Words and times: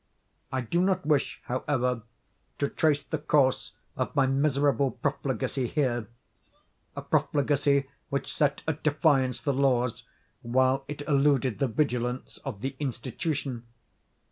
I 0.51 0.61
do 0.61 0.81
not 0.81 1.05
wish, 1.05 1.39
however, 1.45 2.01
to 2.57 2.67
trace 2.69 3.03
the 3.03 3.19
course 3.19 3.73
of 3.95 4.15
my 4.15 4.25
miserable 4.25 4.89
profligacy 4.89 5.67
here—a 5.67 7.01
profligacy 7.03 7.87
which 8.09 8.33
set 8.35 8.63
at 8.67 8.81
defiance 8.81 9.41
the 9.41 9.53
laws, 9.53 10.01
while 10.41 10.85
it 10.87 11.03
eluded 11.07 11.59
the 11.59 11.67
vigilance 11.67 12.39
of 12.39 12.61
the 12.61 12.75
institution. 12.79 13.67